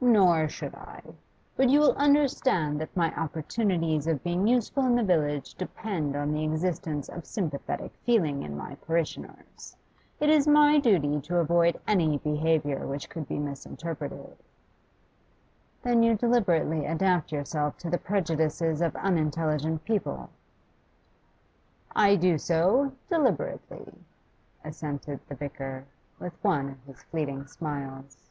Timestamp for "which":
12.86-13.10